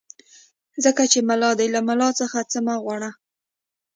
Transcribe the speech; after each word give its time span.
ځکه 0.83 1.03
چې 1.11 1.19
ملا 1.27 1.51
دی 1.59 1.67
له 1.75 1.81
ملا 1.87 2.09
څخه 2.19 2.37
څه 2.51 2.59
مه 2.65 2.75
غواړه. 2.83 3.09